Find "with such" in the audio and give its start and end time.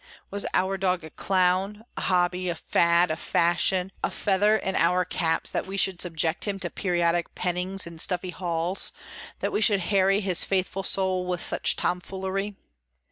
11.27-11.75